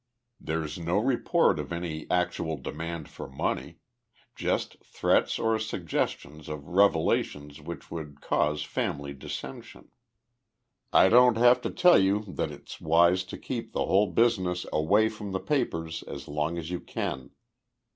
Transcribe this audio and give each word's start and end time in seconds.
There's 0.39 0.79
no 0.79 0.97
report 0.97 1.59
of 1.59 1.71
any 1.71 2.09
actual 2.09 2.57
demand 2.57 3.07
for 3.07 3.29
money. 3.29 3.77
Just 4.35 4.83
threats 4.83 5.37
or 5.37 5.59
suggestions 5.59 6.49
of 6.49 6.69
revelations 6.69 7.61
which 7.61 7.91
would 7.91 8.19
cause 8.19 8.63
family 8.63 9.13
dissension. 9.13 9.91
I 10.91 11.09
don't 11.09 11.37
have 11.37 11.61
to 11.61 11.69
tell 11.69 11.99
you 11.99 12.21
that 12.29 12.49
it's 12.49 12.81
wise 12.81 13.23
to 13.25 13.37
keep 13.37 13.73
the 13.73 13.85
whole 13.85 14.07
business 14.07 14.65
away 14.73 15.07
from 15.07 15.33
the 15.33 15.39
papers 15.39 16.01
as 16.07 16.27
long 16.27 16.57
as 16.57 16.71
you 16.71 16.79
can. 16.79 17.29